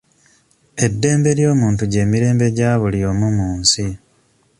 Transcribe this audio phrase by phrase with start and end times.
[0.85, 3.87] Eddembe ly'obuntu gy'emirembe gya buli omu mu nsi.